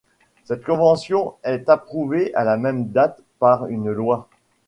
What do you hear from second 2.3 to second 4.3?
à la même date par une loi.